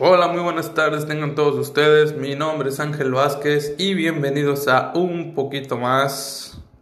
[0.00, 2.16] Hola, muy buenas tardes, tengan todos ustedes.
[2.16, 6.56] Mi nombre es Ángel Vázquez y bienvenidos a un poquito más.